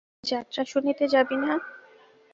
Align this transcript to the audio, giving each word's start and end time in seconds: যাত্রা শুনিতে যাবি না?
যাত্রা 0.23 0.61
শুনিতে 0.71 1.05
যাবি 1.07 1.37
না? 1.37 1.51